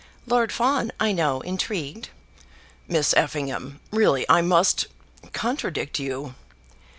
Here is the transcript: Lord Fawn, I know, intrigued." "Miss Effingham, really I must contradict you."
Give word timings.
Lord 0.25 0.51
Fawn, 0.51 0.91
I 0.99 1.11
know, 1.11 1.41
intrigued." 1.41 2.09
"Miss 2.87 3.13
Effingham, 3.15 3.79
really 3.91 4.25
I 4.27 4.41
must 4.41 4.87
contradict 5.31 5.99
you." 5.99 6.33